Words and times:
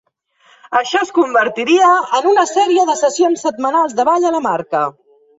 Això 0.77 1.01
es 1.03 1.09
convertiria 1.17 1.89
en 2.19 2.29
una 2.31 2.45
sèrie 2.51 2.85
de 2.87 2.95
sessions 3.01 3.43
setmanals 3.49 3.93
de 3.99 4.07
ball 4.11 4.25
a 4.31 4.33
la 4.37 4.41
marca. 4.47 4.83